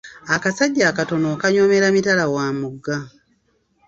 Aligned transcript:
Akasajja 0.35 0.83
akatono 0.91 1.25
okanyoomera 1.35 1.87
mitala 1.95 2.23
wa 2.33 2.45
mugga. 2.59 2.97